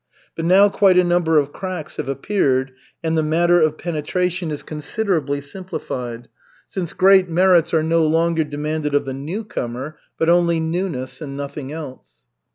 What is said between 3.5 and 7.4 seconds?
of penetration is considerably simplified, since great